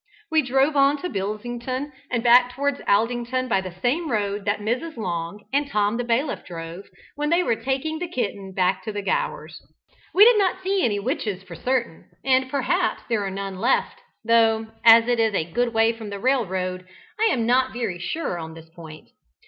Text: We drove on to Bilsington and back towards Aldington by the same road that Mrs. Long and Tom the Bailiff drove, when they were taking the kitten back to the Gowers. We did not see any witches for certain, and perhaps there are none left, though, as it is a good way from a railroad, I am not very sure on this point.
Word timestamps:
We 0.31 0.41
drove 0.41 0.75
on 0.75 0.97
to 1.03 1.09
Bilsington 1.09 1.91
and 2.09 2.23
back 2.23 2.51
towards 2.55 2.81
Aldington 2.87 3.47
by 3.47 3.61
the 3.61 3.71
same 3.83 4.09
road 4.09 4.45
that 4.45 4.57
Mrs. 4.59 4.97
Long 4.97 5.43
and 5.53 5.67
Tom 5.69 5.97
the 5.97 6.03
Bailiff 6.03 6.43
drove, 6.43 6.85
when 7.13 7.29
they 7.29 7.43
were 7.43 7.55
taking 7.55 7.99
the 7.99 8.07
kitten 8.07 8.51
back 8.51 8.83
to 8.85 8.91
the 8.91 9.03
Gowers. 9.03 9.61
We 10.11 10.25
did 10.25 10.39
not 10.39 10.59
see 10.63 10.83
any 10.83 10.97
witches 10.97 11.43
for 11.43 11.53
certain, 11.53 12.09
and 12.25 12.49
perhaps 12.49 13.03
there 13.09 13.23
are 13.23 13.29
none 13.29 13.59
left, 13.59 13.99
though, 14.25 14.69
as 14.83 15.07
it 15.07 15.19
is 15.19 15.35
a 15.35 15.51
good 15.53 15.71
way 15.71 15.93
from 15.93 16.11
a 16.11 16.17
railroad, 16.17 16.87
I 17.19 17.31
am 17.31 17.45
not 17.45 17.71
very 17.71 17.99
sure 17.99 18.39
on 18.39 18.55
this 18.55 18.69
point. 18.71 19.09